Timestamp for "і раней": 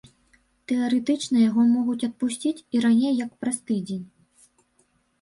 2.57-3.13